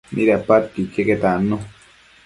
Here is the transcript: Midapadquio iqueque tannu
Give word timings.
Midapadquio 0.15 0.81
iqueque 0.85 1.19
tannu 1.21 1.57